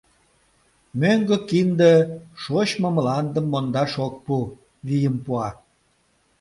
Мӧҥгӧ 0.99 1.37
кинде 1.49 1.93
шочмо 2.41 2.89
мландым 2.95 3.45
мондаш 3.51 3.93
ок 4.05 4.15
пу, 4.25 4.37
вийым 4.87 5.15
пуа. 5.25 5.47